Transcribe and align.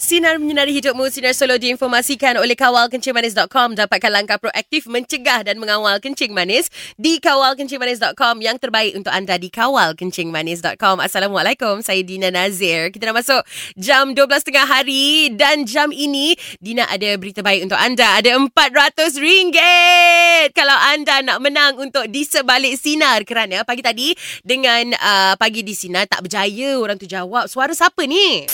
Sinar 0.00 0.40
menyinari 0.40 0.72
hidupmu, 0.72 1.12
Sinar 1.12 1.36
Solo 1.36 1.60
diinformasikan 1.60 2.40
oleh 2.40 2.56
kawalkencingmanis.com. 2.56 3.76
Dapatkan 3.76 4.08
langkah 4.08 4.40
proaktif 4.40 4.88
mencegah 4.88 5.44
dan 5.44 5.60
mengawal 5.60 6.00
kencing 6.00 6.32
manis 6.32 6.72
di 6.96 7.20
kawalkencingmanis.com. 7.20 8.40
Yang 8.40 8.64
terbaik 8.64 8.96
untuk 8.96 9.12
anda 9.12 9.36
di 9.36 9.52
kawalkencingmanis.com. 9.52 11.04
Assalamualaikum, 11.04 11.84
saya 11.84 12.00
Dina 12.00 12.32
Nazir. 12.32 12.88
Kita 12.96 13.12
dah 13.12 13.16
masuk 13.20 13.44
jam 13.76 14.16
12.30 14.16 14.64
hari 14.64 15.36
dan 15.36 15.68
jam 15.68 15.92
ini 15.92 16.32
Dina 16.64 16.88
ada 16.88 17.20
berita 17.20 17.44
baik 17.44 17.68
untuk 17.68 17.76
anda. 17.76 18.24
Ada 18.24 18.40
RM400 18.40 19.20
kalau 20.56 20.76
anda 20.96 21.20
nak 21.20 21.44
menang 21.44 21.76
untuk 21.76 22.08
di 22.08 22.24
sebalik 22.24 22.72
Sinar. 22.80 23.28
Kerana 23.28 23.68
pagi 23.68 23.84
tadi 23.84 24.16
dengan 24.40 24.96
uh, 24.96 25.36
pagi 25.36 25.60
di 25.60 25.76
Sinar 25.76 26.08
tak 26.08 26.24
berjaya 26.24 26.80
orang 26.80 26.96
tu 26.96 27.04
jawab 27.04 27.52
suara 27.52 27.76
siapa 27.76 28.08
ni? 28.08 28.48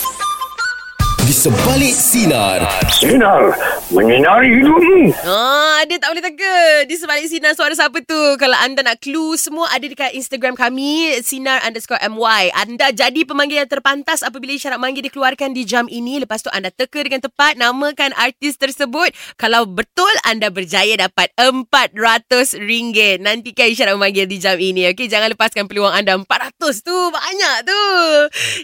Sebalik 1.47 1.95
sinar. 1.95 2.59
Sinar 2.91 3.55
menyinari 3.95 4.51
hidupmu. 4.59 5.15
Ah, 5.23 5.79
ada 5.87 5.95
tak 5.95 6.11
boleh 6.11 6.25
teka. 6.25 6.57
Di 6.91 6.95
sebalik 6.99 7.31
Sinar 7.31 7.55
suara 7.55 7.71
siapa 7.71 8.03
tu? 8.03 8.19
Kalau 8.35 8.57
anda 8.59 8.83
nak 8.83 8.99
clue, 8.99 9.39
semua 9.39 9.71
ada 9.71 9.87
dekat 9.87 10.11
Instagram 10.19 10.59
kami, 10.59 11.15
Sinar 11.23 11.63
underscore 11.63 12.03
MY. 12.03 12.51
Anda 12.51 12.91
jadi 12.91 13.23
pemanggil 13.23 13.63
yang 13.63 13.71
terpantas 13.71 14.27
apabila 14.27 14.59
syarat 14.59 14.83
manggil 14.83 15.07
dikeluarkan 15.07 15.55
di 15.55 15.63
jam 15.63 15.87
ini. 15.87 16.19
Lepas 16.19 16.43
tu 16.43 16.51
anda 16.51 16.75
teka 16.75 16.99
dengan 17.07 17.23
tepat, 17.23 17.55
namakan 17.55 18.11
artis 18.19 18.59
tersebut. 18.59 19.15
Kalau 19.39 19.71
betul, 19.71 20.11
anda 20.27 20.51
berjaya 20.51 20.99
dapat 20.99 21.31
RM400. 21.39 22.59
Nantikan 23.23 23.71
syarat 23.71 23.95
memanggil 23.95 24.27
di 24.27 24.43
jam 24.43 24.59
ini. 24.59 24.91
Okey, 24.91 25.07
jangan 25.07 25.31
lepaskan 25.31 25.71
peluang 25.71 25.95
anda. 25.95 26.19
400 26.19 26.83
tu, 26.83 26.99
banyak 27.15 27.57
tu. 27.63 27.83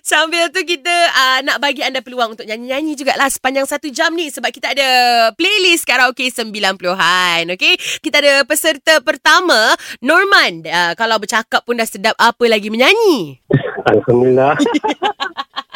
Sambil 0.03 0.51
tu 0.51 0.67
kita 0.67 0.95
uh, 1.15 1.39
nak 1.47 1.63
bagi 1.63 1.87
anda 1.87 2.03
peluang 2.03 2.35
untuk 2.35 2.49
nyanyi-nyanyi 2.73 2.97
jugalah 2.97 3.29
sepanjang 3.29 3.69
satu 3.69 3.93
jam 3.93 4.09
ni 4.17 4.33
sebab 4.33 4.49
kita 4.49 4.73
ada 4.73 4.89
playlist 5.37 5.85
karaoke 5.85 6.33
90-an. 6.33 7.53
Okay? 7.53 7.77
Kita 8.01 8.25
ada 8.25 8.49
peserta 8.49 8.97
pertama, 9.05 9.77
Norman. 10.01 10.65
Uh, 10.65 10.93
kalau 10.97 11.21
bercakap 11.21 11.61
pun 11.69 11.77
dah 11.77 11.85
sedap 11.85 12.17
apa 12.17 12.45
lagi 12.49 12.73
menyanyi. 12.73 13.37
Alhamdulillah. 13.93 14.57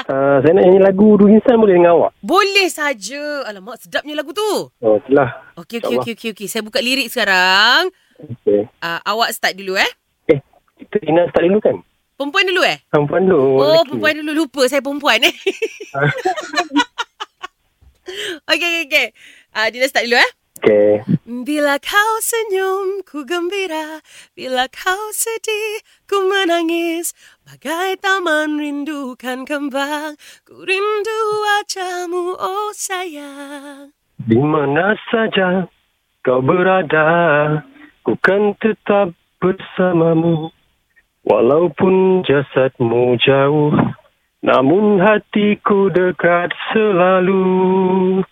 uh, 0.09 0.37
saya 0.41 0.53
nak 0.57 0.65
nyanyi 0.65 0.81
lagu 0.81 1.21
Dua 1.21 1.29
Insan 1.29 1.61
boleh 1.61 1.77
dengan 1.77 1.93
awak? 2.01 2.11
Boleh 2.25 2.69
saja. 2.73 3.45
Alamak, 3.45 3.77
sedapnya 3.77 4.17
lagu 4.17 4.33
tu. 4.33 4.73
Oh, 4.81 4.97
itulah. 4.97 5.53
Okey, 5.61 5.85
okey, 5.85 6.01
okey, 6.01 6.15
okey. 6.17 6.31
Okay. 6.33 6.47
Saya 6.49 6.65
buka 6.65 6.81
lirik 6.81 7.13
sekarang. 7.13 7.93
Okay. 8.17 8.73
Uh, 8.81 9.01
awak 9.05 9.37
start 9.37 9.53
dulu 9.53 9.77
eh. 9.77 9.91
Eh, 10.33 10.41
kita 10.81 10.97
Ina 11.05 11.29
start 11.29 11.45
dulu 11.45 11.61
kan? 11.61 11.77
Perempuan 12.17 12.49
dulu 12.49 12.65
eh? 12.65 12.81
Perempuan 12.89 13.23
dulu. 13.29 13.61
Oh, 13.61 13.85
lelaki. 13.85 13.85
perempuan 13.93 14.15
dulu. 14.25 14.31
Lupa 14.33 14.63
saya 14.73 14.81
perempuan 14.81 15.21
eh. 15.21 15.35
okey, 18.51 18.57
okey, 18.57 18.83
okey. 18.87 19.07
Uh, 19.55 19.67
Dina 19.71 19.87
start 19.89 20.07
dulu 20.07 20.19
eh. 20.21 20.33
Okay. 20.57 21.05
Bila 21.29 21.77
kau 21.77 22.13
senyum, 22.25 23.05
ku 23.05 23.29
gembira. 23.29 24.01
Bila 24.33 24.67
kau 24.73 25.13
sedih, 25.13 25.85
ku 26.09 26.27
menangis. 26.27 27.13
Bagai 27.45 28.01
taman 28.01 28.57
rindukan 28.57 29.45
kembang. 29.45 30.17
Ku 30.49 30.65
rindu 30.65 31.21
wajahmu, 31.45 32.41
oh 32.41 32.73
sayang. 32.73 33.93
Di 34.17 34.41
mana 34.41 34.97
saja 35.13 35.69
kau 36.25 36.41
berada, 36.41 37.61
ku 38.03 38.17
kan 38.25 38.57
tetap 38.59 39.13
bersamamu. 39.39 40.49
Walaupun 41.27 42.25
jasadmu 42.25 43.19
jauh, 43.21 43.75
namun 44.47 45.03
hatiku 45.03 45.91
dekat 45.91 46.55
selalu. 46.71 48.23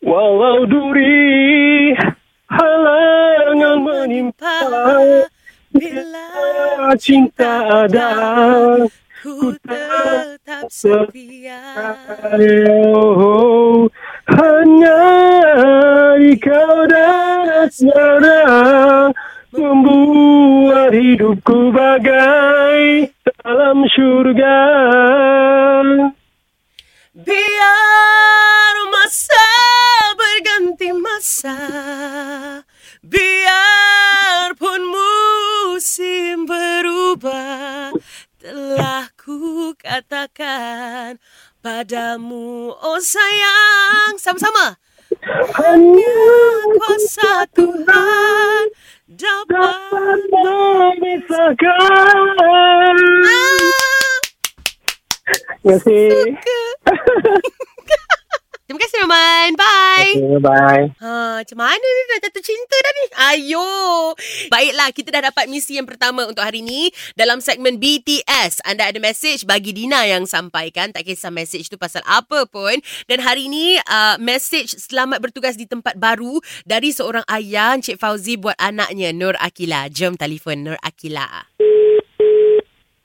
Walau 0.00 0.64
duri 0.64 1.92
halangan 2.48 3.78
menimpa, 3.84 4.64
Bila 5.76 6.96
cinta 6.96 7.84
ada. 7.84 8.12
ku 9.26 9.50
tetap 9.66 10.70
setia. 10.70 11.58
Oh, 12.70 13.90
hanya 14.30 15.02
kau 16.38 16.86
dan 16.86 17.66
asmara 17.66 18.46
membuat 19.50 20.94
hidupku 20.94 21.74
bagai 21.74 23.10
dalam 23.96 24.12
syurga. 24.36 24.60
Biar 27.16 28.74
masa 28.92 29.48
berganti 30.12 30.92
masa 30.92 31.56
Biarpun 33.00 34.84
musim 34.84 36.44
berubah 36.44 37.96
Telah 38.36 39.08
ku 39.16 39.72
katakan 39.80 41.16
padamu 41.64 42.76
Oh 42.76 43.00
sayang 43.00 44.20
Sama-sama 44.20 44.76
Hanya 45.56 46.20
Kuasa 46.76 47.48
Tuhan 47.56 48.64
Dapat 49.08 49.56
dapat 49.56 50.20
memisahkan. 51.00 51.76
Terima 55.26 55.82
kasih. 55.82 56.10
Terima 58.66 58.82
kasih 58.82 58.98
Roman 59.06 59.54
Bye 59.54 60.10
Okay, 60.18 60.38
bye. 60.42 60.84
Ha, 60.98 61.38
macam 61.38 61.58
mana 61.62 61.86
ni 61.86 62.02
dah 62.10 62.18
jatuh 62.26 62.42
cinta 62.42 62.74
dah 62.74 62.92
ni? 62.98 63.04
Ayo. 63.14 63.70
Baiklah, 64.50 64.90
kita 64.90 65.14
dah 65.14 65.30
dapat 65.30 65.46
misi 65.46 65.78
yang 65.78 65.86
pertama 65.86 66.26
untuk 66.26 66.42
hari 66.42 66.66
ni. 66.66 66.90
Dalam 67.14 67.38
segmen 67.38 67.78
BTS, 67.78 68.66
anda 68.66 68.90
ada 68.90 68.98
message 68.98 69.46
bagi 69.46 69.70
Dina 69.70 70.02
yang 70.10 70.26
sampaikan. 70.26 70.90
Tak 70.90 71.06
kisah 71.06 71.30
message 71.30 71.70
tu 71.70 71.78
pasal 71.78 72.02
apa 72.10 72.42
pun. 72.50 72.74
Dan 73.06 73.22
hari 73.22 73.46
ni, 73.46 73.78
uh, 73.86 74.18
message 74.18 74.74
selamat 74.82 75.22
bertugas 75.22 75.54
di 75.54 75.70
tempat 75.70 75.94
baru 75.94 76.42
dari 76.66 76.90
seorang 76.90 77.22
ayah, 77.30 77.78
Encik 77.78 78.02
Fauzi 78.02 78.34
buat 78.34 78.58
anaknya, 78.58 79.14
Nur 79.14 79.38
Akila. 79.38 79.86
Jom 79.94 80.18
telefon 80.18 80.66
Nur 80.66 80.78
Akila. 80.82 81.46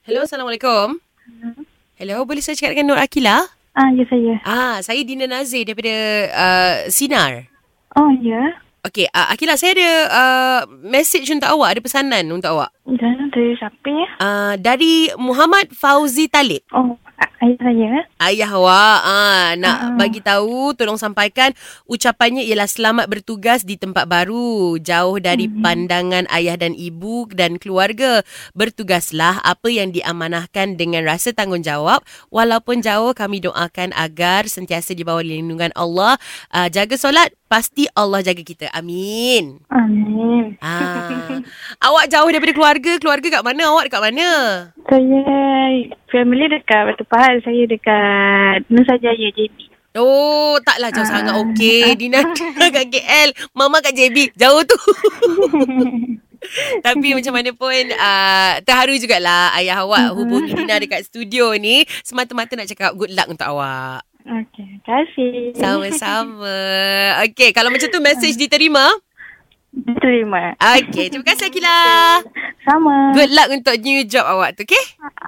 Hello, 0.02 0.26
Assalamualaikum. 0.26 1.11
Hello, 2.02 2.26
boleh 2.26 2.42
saya 2.42 2.58
cakap 2.58 2.74
dengan 2.74 2.90
Nur 2.90 2.98
Akila? 2.98 3.46
Ah, 3.78 3.94
ya 3.94 4.02
saya. 4.10 4.34
Ah, 4.42 4.82
saya 4.82 5.06
Dina 5.06 5.30
Nazir 5.30 5.62
daripada 5.62 5.94
uh, 6.34 6.74
Sinar. 6.90 7.46
Oh, 7.94 8.10
ya. 8.18 8.58
Okey, 8.82 9.06
uh, 9.06 9.30
Akila, 9.30 9.54
saya 9.54 9.70
ada 9.78 9.90
uh, 10.10 10.60
message 10.82 11.30
untuk 11.30 11.46
awak, 11.46 11.78
ada 11.78 11.80
pesanan 11.86 12.26
untuk 12.34 12.58
awak. 12.58 12.74
Dan 12.90 13.30
dari 13.30 13.54
siapa 13.54 13.86
ya? 13.86 14.08
Uh, 14.18 14.54
dari 14.58 15.14
Muhammad 15.14 15.70
Fauzi 15.70 16.26
Talib. 16.26 16.66
Oh, 16.74 16.98
ayah 17.42 17.58
saya. 17.58 17.92
Ayah 18.22 18.50
awak 18.54 18.98
uh, 19.02 19.48
nak 19.58 19.76
Ah. 19.82 19.94
bagi 19.98 20.20
tahu, 20.22 20.72
tolong 20.78 20.96
sampaikan 20.96 21.50
ucapannya 21.84 22.46
ialah 22.46 22.70
selamat 22.70 23.10
bertugas 23.10 23.66
di 23.66 23.74
tempat 23.74 24.06
baru, 24.06 24.78
jauh 24.78 25.18
dari 25.18 25.50
Mhm. 25.50 25.58
pandangan 25.60 26.24
ayah 26.30 26.54
dan 26.54 26.72
ibu 26.72 27.26
dan 27.34 27.58
keluarga. 27.58 28.22
Bertugaslah 28.54 29.42
apa 29.42 29.68
yang 29.72 29.90
diamanahkan 29.90 30.78
dengan 30.78 31.02
rasa 31.02 31.34
tanggungjawab. 31.34 32.04
Walaupun 32.30 32.80
jauh, 32.80 33.10
kami 33.12 33.42
doakan 33.42 33.90
agar 33.96 34.46
sentiasa 34.46 34.94
di 34.94 35.02
bawah 35.02 35.24
lindungan 35.24 35.74
Allah. 35.74 36.16
Uh, 36.54 36.70
jaga 36.70 36.94
solat, 36.94 37.34
pasti 37.50 37.90
Allah 37.92 38.22
jaga 38.22 38.40
kita. 38.40 38.70
Amin. 38.72 39.60
Amin. 39.68 40.56
Ah, 40.62 41.42
awak 41.84 42.08
jauh 42.08 42.28
daripada 42.30 42.54
keluarga. 42.54 42.92
Keluarga 42.96 43.28
kat 43.28 43.42
mana? 43.44 43.62
Awak 43.72 43.84
dekat 43.90 44.02
mana? 44.02 44.28
Saya 44.88 45.20
family 46.12 46.46
dekat 46.46 46.84
Batu 46.86 47.04
Pahat. 47.04 47.40
Saya 47.40 47.64
dekat 47.64 48.68
Nusa 48.68 48.94
Jaya, 48.96 49.32
JB. 49.32 49.72
Oh, 49.92 50.56
taklah 50.62 50.88
jauh 50.88 51.04
Ah. 51.04 51.10
sangat. 51.10 51.34
Okey, 51.34 51.92
Dina 52.00 52.20
kat 52.76 52.86
KL. 52.86 53.28
Mama 53.52 53.80
kat 53.80 53.92
JB. 53.92 54.32
Jauh 54.34 54.60
tu. 54.62 54.76
Tapi 56.82 57.14
macam 57.14 57.32
mana 57.32 57.50
pun 57.52 57.70
uh, 57.88 58.52
terharu 58.60 58.98
jugalah 58.98 59.54
ayah 59.54 59.80
awak 59.80 60.10
hubungi 60.12 60.52
Dina 60.52 60.76
dekat 60.76 61.06
studio 61.06 61.54
ni. 61.54 61.84
Semata-mata 62.02 62.52
nak 62.52 62.66
cakap 62.66 62.92
good 62.92 63.10
luck 63.10 63.26
untuk 63.26 63.46
awak. 63.46 64.02
Okey, 64.22 64.78
terima 64.78 64.82
kasih. 64.86 65.34
Sama-sama. 65.54 66.56
Okey, 67.24 67.50
kalau 67.50 67.70
macam 67.70 67.86
tu 67.86 67.98
message 67.98 68.34
diterima. 68.36 68.86
Terima. 69.98 70.52
Okey, 70.78 71.08
terima 71.08 71.24
kasih 71.24 71.48
Akila. 71.48 71.78
Sama. 72.62 73.10
Good 73.14 73.30
luck 73.34 73.48
untuk 73.50 73.74
new 73.82 74.06
job 74.06 74.26
awak 74.26 74.54
tu, 74.54 74.62
okey? 74.62 74.84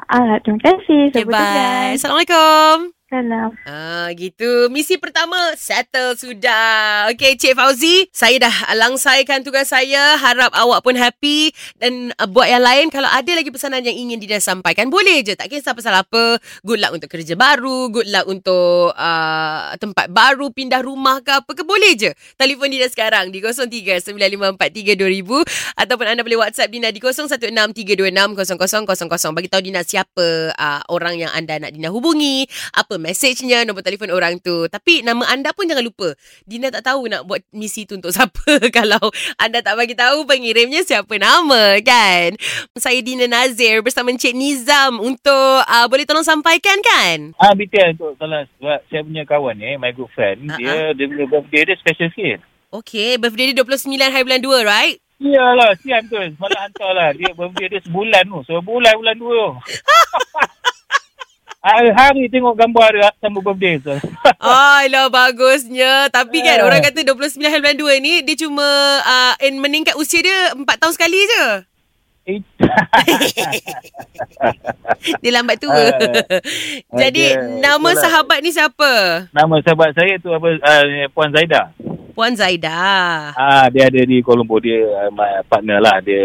Ah, 0.06 0.38
terima 0.38 0.60
kasih. 0.62 1.10
Okay, 1.10 1.26
bye. 1.26 1.98
Assalamualaikum. 1.98 2.93
Waalaikumsalam. 3.14 3.54
Ah, 3.66 4.08
gitu. 4.18 4.66
Misi 4.70 4.96
pertama 4.98 5.36
settle 5.54 6.18
sudah. 6.18 7.06
Okey, 7.14 7.38
Cik 7.38 7.54
Fauzi, 7.54 8.10
saya 8.10 8.42
dah 8.42 8.74
langsaikan 8.74 9.46
tugas 9.46 9.70
saya. 9.70 10.18
Harap 10.18 10.50
awak 10.54 10.82
pun 10.82 10.98
happy 10.98 11.54
dan 11.78 12.10
uh, 12.18 12.26
buat 12.26 12.50
yang 12.50 12.64
lain 12.64 12.90
kalau 12.90 13.06
ada 13.06 13.30
lagi 13.34 13.50
pesanan 13.54 13.86
yang 13.86 13.94
ingin 13.94 14.18
Dina 14.18 14.42
sampaikan, 14.42 14.90
boleh 14.90 15.22
je. 15.22 15.38
Tak 15.38 15.46
kisah 15.46 15.76
pasal 15.76 15.94
apa. 15.94 16.42
Good 16.66 16.80
luck 16.82 16.92
untuk 16.98 17.10
kerja 17.10 17.38
baru, 17.38 17.90
good 17.94 18.10
luck 18.10 18.26
untuk 18.26 18.90
uh, 18.94 19.74
tempat 19.78 20.10
baru, 20.10 20.50
pindah 20.50 20.82
rumah 20.82 21.22
ke 21.22 21.30
apa 21.30 21.54
ke, 21.54 21.62
boleh 21.62 21.94
je. 21.94 22.10
Telefon 22.34 22.72
Dina 22.72 22.88
sekarang 22.90 23.30
di 23.30 23.38
0395432000 23.38 25.78
ataupun 25.78 26.06
anda 26.08 26.26
boleh 26.26 26.38
WhatsApp 26.42 26.72
Dina 26.72 26.90
di 26.90 26.98
0163260000. 26.98 29.30
Bagi 29.34 29.50
tahu 29.50 29.62
Dina 29.62 29.82
siapa 29.84 30.54
uh, 30.54 30.80
orang 30.90 31.18
yang 31.20 31.30
anda 31.34 31.58
nak 31.60 31.74
Dina 31.74 31.90
hubungi, 31.92 32.46
apa 32.74 32.96
mesejnya, 33.04 33.68
nombor 33.68 33.84
telefon 33.84 34.08
orang 34.08 34.40
tu. 34.40 34.64
Tapi 34.72 35.04
nama 35.04 35.28
anda 35.28 35.52
pun 35.52 35.68
jangan 35.68 35.84
lupa. 35.84 36.16
Dina 36.48 36.72
tak 36.72 36.88
tahu 36.88 37.12
nak 37.12 37.28
buat 37.28 37.44
misi 37.52 37.84
tu 37.84 38.00
untuk 38.00 38.08
siapa 38.16 38.72
kalau 38.72 39.12
anda 39.36 39.60
tak 39.60 39.76
bagi 39.76 39.92
tahu 39.92 40.24
pengirimnya 40.24 40.80
siapa 40.80 41.20
nama 41.20 41.76
kan. 41.84 42.32
Saya 42.80 43.04
Dina 43.04 43.28
Nazir 43.28 43.84
bersama 43.84 44.08
Encik 44.08 44.32
Nizam 44.32 45.04
untuk 45.04 45.60
uh, 45.68 45.86
boleh 45.92 46.08
tolong 46.08 46.24
sampaikan 46.24 46.80
kan? 46.80 47.36
Ah 47.36 47.52
betul 47.52 47.92
untuk 47.92 48.16
salah 48.16 48.48
sebab 48.56 48.80
saya 48.88 49.00
punya 49.04 49.22
kawan 49.28 49.54
ni, 49.60 49.76
my 49.76 49.92
good 49.92 50.08
friend, 50.16 50.48
Ah, 50.48 50.56
dia 50.56 50.96
dia 50.96 51.06
punya 51.10 51.26
birthday 51.28 51.62
dia 51.68 51.76
special 51.76 52.08
sikit. 52.16 52.38
Okay, 52.74 53.20
birthday 53.20 53.54
dia 53.54 53.62
29 53.62 53.94
hari 54.02 54.24
bulan 54.26 54.42
2, 54.42 54.66
right? 54.66 54.96
Iyalah, 55.22 55.78
siap 55.78 56.10
betul. 56.10 56.34
Semalam 56.34 56.58
hantar 56.58 56.90
lah. 56.90 57.10
Dia 57.14 57.30
birthday 57.32 57.66
dia 57.70 57.80
sebulan 57.86 58.26
tu. 58.26 58.38
Sebulan 58.50 58.92
bulan 58.98 59.16
dua 59.16 59.30
tu. 59.30 59.48
Hari-hari 61.64 62.28
tengok 62.28 62.54
gambar 62.54 62.88
dia 62.92 63.08
sambut 63.18 63.42
birthday 63.42 63.78
tu. 63.78 63.94
Alah 64.38 65.08
bagusnya 65.08 66.06
Tapi 66.08 66.38
kan 66.38 66.60
Eh. 66.60 66.62
orang 66.62 66.78
kata 66.78 67.00
29 67.00 67.40
hari 67.40 67.58
bulan 67.58 67.76
2 67.96 67.98
ni 67.98 68.20
Dia 68.20 68.36
cuma 68.38 68.62
uh, 69.00 69.32
in 69.40 69.56
meningkat 69.56 69.96
usia 69.96 70.20
dia 70.20 70.52
4 70.52 70.60
tahun 70.60 70.92
sekali 70.92 71.16
je 71.16 71.44
Eh, 72.24 72.40
Dia 75.20 75.30
lambat 75.30 75.56
tua 75.58 75.72
Ah, 75.72 75.92
Jadi 76.98 77.22
ada. 77.30 77.60
nama 77.60 77.86
Itulah. 77.86 78.02
sahabat 78.02 78.38
ni 78.40 78.48
siapa? 78.48 78.92
Nama 79.30 79.54
sahabat 79.60 79.90
saya 79.92 80.14
tu 80.16 80.30
apa 80.30 80.46
uh, 80.50 80.82
Puan 81.10 81.30
Zaida. 81.30 81.70
Puan 82.14 82.38
Zaida 82.38 83.34
Ah 83.34 83.66
dia 83.68 83.90
ada 83.90 84.00
di 84.06 84.22
Kuala 84.22 84.46
Lumpur 84.46 84.62
dia 84.62 84.86
uh, 84.86 85.10
my 85.10 85.42
partner 85.50 85.82
lah 85.82 85.98
dia 85.98 86.22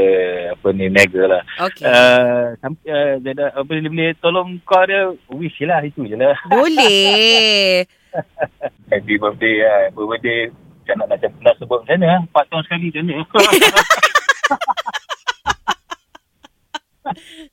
apa 0.53 0.69
ni 0.69 0.85
nega 0.87 1.25
lah. 1.25 1.41
Okay 1.57 1.89
Uh, 1.89 2.53
sampai 2.61 2.93
uh, 2.93 3.13
Zaida 3.25 3.49
apa 3.49 3.65
boleh 3.65 3.89
boleh 3.89 4.13
tolong 4.21 4.61
call 4.69 4.85
dia 4.85 5.09
wish 5.33 5.57
lah 5.65 5.81
itu 5.81 6.05
je 6.05 6.13
lah. 6.13 6.37
Boleh 6.53 7.89
Happy 8.93 9.17
birthday 9.17 9.65
lah. 9.65 9.89
Happy 9.89 10.03
birthday. 10.05 10.53
Macam 10.53 11.05
nak, 11.05 11.21
nak, 11.21 11.33
nak 11.45 11.55
sebut 11.61 11.85
macam 11.85 12.01
mana? 12.01 12.07
ah? 12.09 12.19
Empat 12.25 12.43
tahun 12.49 12.63
sekali 12.65 12.89
macam 12.89 13.03
mana? 13.05 13.21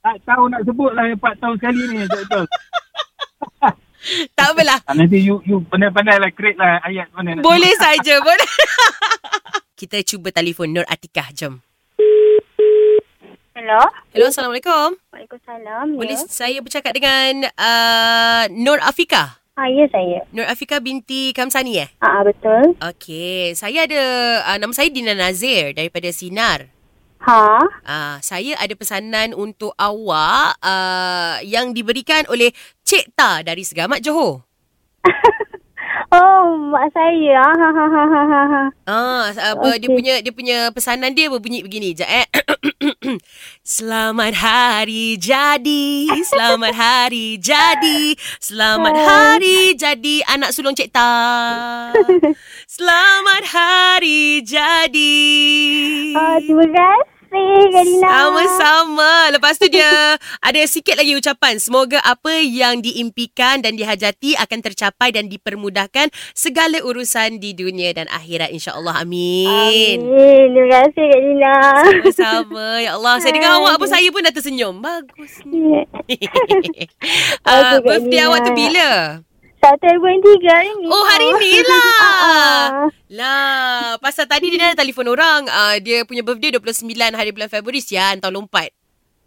tak 0.05 0.17
tahu 0.29 0.45
nak 0.53 0.63
sebut 0.65 0.93
lah 0.93 1.05
empat 1.13 1.35
tahun 1.41 1.57
sekali 1.61 1.83
ni. 1.89 1.97
Betul-betul. 2.05 2.45
Tak 4.33 4.53
apalah 4.53 4.79
Ah, 4.85 4.93
nanti 4.93 5.19
you, 5.19 5.41
you 5.43 5.61
pandai-pandai 5.63 6.17
lah 6.17 6.31
create 6.31 6.55
lah 6.55 6.79
ayat 6.81 7.11
mana. 7.11 7.35
nak 7.35 7.43
Boleh 7.43 7.73
saja 7.75 8.21
boleh. 8.27 8.51
Kita 9.79 10.01
cuba 10.03 10.31
telefon 10.31 10.71
Nur 10.71 10.87
Atikah 10.87 11.29
Jom 11.31 11.61
Hello. 13.53 13.81
Hello 14.11 14.27
Assalamualaikum 14.27 14.95
Waalaikumsalam. 15.11 15.97
Boleh 15.97 16.15
Ya. 16.15 16.29
saya 16.29 16.59
bercakap 16.61 16.93
dengan 16.93 17.49
uh, 17.51 18.45
Nur 18.53 18.79
Afika 18.79 19.41
Ah, 19.53 19.65
ya 19.67 19.89
saya. 19.89 20.21
Nur 20.31 20.45
Afika 20.45 20.77
binti 20.79 21.33
Kamsani 21.33 21.81
eh 21.81 21.89
Ah, 21.99 22.21
ah, 22.21 22.23
betul. 22.23 22.77
Okey, 22.79 23.57
saya 23.57 23.89
ada 23.89 24.03
uh, 24.45 24.57
nama 24.57 24.69
saya 24.71 24.93
Dina 24.93 25.13
Nazir 25.13 25.73
daripada 25.73 26.05
Sinar. 26.09 26.69
Ha? 27.27 27.59
Uh, 27.83 28.17
saya 28.23 28.55
ada 28.55 28.71
pesanan 28.79 29.35
untuk 29.35 29.75
awak 29.75 30.55
uh, 30.63 31.43
yang 31.43 31.75
diberikan 31.75 32.23
oleh 32.31 32.55
Cik 32.87 33.19
Ta 33.19 33.43
dari 33.43 33.67
Segamat 33.67 33.99
Johor. 33.99 34.47
Oh, 36.15 36.55
mak 36.71 36.87
saya. 36.95 37.43
Ah, 37.43 37.51
ha, 37.51 37.69
ha, 37.75 37.85
ha, 37.91 38.03
ha, 38.07 38.23
ha, 38.31 38.43
ha. 38.47 38.63
Ah, 38.87 39.25
apa 39.35 39.75
dia 39.75 39.91
Okey. 39.91 39.97
punya 39.99 40.15
dia 40.23 40.31
punya 40.31 40.59
pesanan 40.71 41.11
dia 41.11 41.27
berbunyi 41.27 41.67
begini 41.67 41.99
je 41.99 42.07
eh. 42.07 42.31
Selamat 43.67 44.39
hari 44.39 45.19
jadi, 45.19 46.07
selamat 46.31 46.75
hari 46.79 47.43
jadi, 47.43 48.15
selamat 48.39 48.95
hari 48.95 49.75
jadi 49.75 50.17
anak 50.31 50.55
sulung 50.55 50.79
Cik 50.79 50.95
Ta. 50.95 51.11
Selamat 52.77 53.43
hari 53.51 54.47
jadi. 54.47 55.19
Ah, 56.15 56.39
terima 56.39 56.71
kasih, 56.71 57.06
Karina. 57.73 58.09
Sama-sama. 58.09 59.13
Lepas 59.33 59.57
tu 59.57 59.67
dia 59.71 60.17
ada 60.41 60.61
sikit 60.69 60.97
lagi 60.99 61.17
ucapan. 61.17 61.59
Semoga 61.61 61.99
apa 62.05 62.43
yang 62.43 62.81
diimpikan 62.81 63.65
dan 63.65 63.75
dihajati 63.75 64.37
akan 64.39 64.59
tercapai 64.63 65.13
dan 65.13 65.29
dipermudahkan 65.29 66.13
segala 66.33 66.81
urusan 66.83 67.39
di 67.41 67.57
dunia 67.57 67.93
dan 67.97 68.07
akhirat 68.13 68.53
insya-Allah. 68.53 69.03
Amin. 69.03 69.49
Amin. 70.03 70.47
Terima 70.55 70.69
kasih, 70.85 71.05
Karina. 71.11 71.55
Sama-sama. 71.85 72.67
Ya 72.81 72.91
Allah, 72.97 73.15
saya 73.21 73.33
dengar 73.35 73.51
awak 73.61 73.81
pun 73.81 73.89
saya 73.89 74.09
pun 74.13 74.21
dah 74.25 74.35
tersenyum. 74.35 74.75
Bagus. 74.81 75.33
Ya. 76.07 76.31
uh, 77.51 77.83
Kak 77.83 77.83
birthday 77.83 78.23
awak 78.23 78.47
tu 78.47 78.53
bila? 78.55 79.19
Bulan 79.75 80.19
tiga 80.23 80.51
hari 80.63 80.71
ni. 80.79 80.87
Oh, 80.87 81.05
hari 81.11 81.29
ni 81.43 81.53
lah. 81.67 81.83
Ah. 82.23 82.87
Lah, 83.11 83.99
pasal 83.99 84.31
tadi 84.31 84.55
dia 84.55 84.71
dah 84.71 84.79
telefon 84.79 85.11
orang. 85.11 85.51
Uh, 85.51 85.77
dia 85.83 86.07
punya 86.07 86.23
birthday 86.23 86.55
29 86.55 86.87
hari 86.95 87.31
bulan 87.35 87.51
Februari. 87.51 87.83
Sian, 87.83 88.23
tahun 88.23 88.39
lompat. 88.43 88.71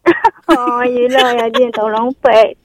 Oh, 0.50 0.81
yelah. 0.81 1.45
Dia 1.53 1.69
yang 1.69 1.74
tahu 1.77 1.94
lompat. 1.94 2.57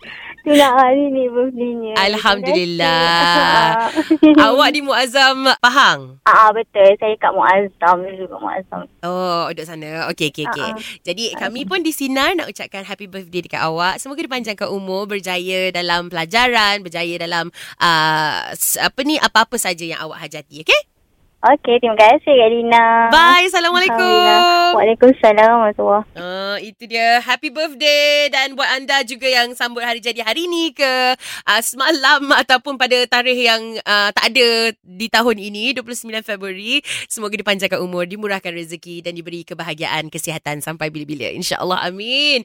Tu 0.45 0.53
nak 0.53 0.77
hari 0.77 1.09
ni 1.09 1.25
birthday-nya. 1.33 1.97
Alhamdulillah. 1.97 3.89
Awak 4.45 4.69
di 4.77 4.81
Muazzam 4.85 5.49
Pahang? 5.57 6.21
Ah, 6.29 6.53
betul. 6.53 6.85
Saya 7.01 7.17
kat 7.17 7.33
Muazzam 7.33 8.05
dulu 8.05 8.29
kat 8.29 8.41
Muazzam. 8.45 8.85
Oh, 9.01 9.49
duduk 9.49 9.65
sana. 9.65 10.05
Okey, 10.13 10.29
okey, 10.29 10.45
okey. 10.45 10.69
Ah. 10.69 10.77
Jadi 11.01 11.33
kami 11.33 11.65
pun 11.65 11.81
di 11.81 11.97
Sinar 11.97 12.37
nak 12.37 12.53
ucapkan 12.53 12.85
happy 12.85 13.09
birthday 13.09 13.41
dekat 13.41 13.65
awak. 13.65 13.97
Semoga 13.97 14.21
dipanjangkan 14.21 14.69
umur, 14.69 15.09
berjaya 15.09 15.73
dalam 15.73 16.13
pelajaran, 16.13 16.85
berjaya 16.85 17.17
dalam 17.17 17.49
uh, 17.81 18.53
apa 18.85 19.01
ni 19.01 19.17
apa-apa 19.17 19.57
saja 19.57 19.89
yang 19.89 20.05
awak 20.05 20.29
hajati, 20.29 20.61
okey? 20.61 20.94
Okey, 21.45 21.77
terima 21.77 21.93
kasih 22.01 22.33
Kak 22.41 22.51
Dina. 22.57 23.13
Bye. 23.13 23.53
Assalamualaikum. 23.53 24.73
Waalaikumsalam 24.81 25.53
warahmatullahi 25.61 26.03
Uh, 26.15 26.57
itu 26.63 26.89
dia 26.89 27.21
happy 27.21 27.51
birthday 27.53 28.33
dan 28.33 28.57
buat 28.57 28.67
anda 28.71 29.03
juga 29.05 29.29
yang 29.29 29.53
sambut 29.53 29.83
hari 29.83 30.01
jadi 30.01 30.25
hari 30.25 30.49
ni 30.49 30.73
ke 30.73 31.15
uh, 31.45 31.63
semalam 31.63 32.23
ataupun 32.43 32.81
pada 32.81 32.97
tarikh 33.07 33.37
yang 33.37 33.61
uh, 33.85 34.11
tak 34.15 34.35
ada 34.35 34.73
di 34.81 35.07
tahun 35.11 35.37
ini 35.39 35.77
29 35.77 36.25
Februari 36.27 36.81
semoga 37.11 37.35
dipanjangkan 37.37 37.83
umur 37.83 38.07
dimurahkan 38.07 38.55
rezeki 38.55 39.03
dan 39.05 39.15
diberi 39.19 39.43
kebahagiaan 39.45 40.09
kesihatan 40.09 40.63
sampai 40.63 40.91
bila-bila 40.91 41.31
insyaallah 41.35 41.83
amin 41.85 42.43